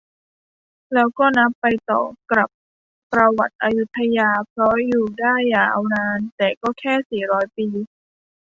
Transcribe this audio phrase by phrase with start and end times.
[0.93, 2.01] แล้วก็นับไปต่อ
[2.31, 2.47] กับ
[3.11, 7.67] ประวัติอยุธยา เพราะอยู่ได้ยาวหน่อย แต่ก็แค่สี่ร้อยกว่าปี